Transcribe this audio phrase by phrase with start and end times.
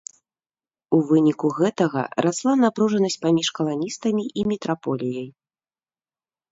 [0.99, 5.29] У выніку гэтага расла напружанасць паміж каланістамі і метраполіяй.